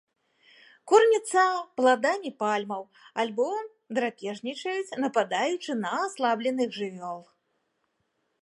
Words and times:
Кормяцца 0.91 1.43
пладамі 1.79 2.31
пальмаў 2.43 2.81
або 3.25 3.45
драпежнічаюць, 3.99 4.97
нападаючы 5.07 5.71
на 5.83 5.89
аслабленых 6.05 6.69
жывёл. 6.83 7.21